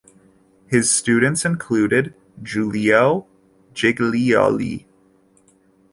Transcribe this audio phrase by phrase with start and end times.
[0.65, 3.27] His students included Giulio
[3.75, 4.85] Giglioli.